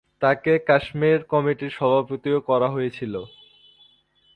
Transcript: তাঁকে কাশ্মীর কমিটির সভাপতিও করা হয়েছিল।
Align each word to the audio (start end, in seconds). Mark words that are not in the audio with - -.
তাঁকে 0.21 0.53
কাশ্মীর 0.67 1.19
কমিটির 1.31 1.71
সভাপতিও 1.71 2.39
করা 2.49 2.67
হয়েছিল। 2.69 3.13